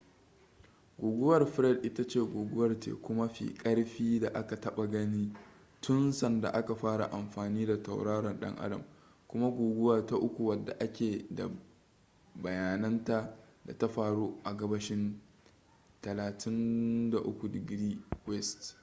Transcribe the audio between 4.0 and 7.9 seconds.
da aka taba gani tun sanda aka fara amfani da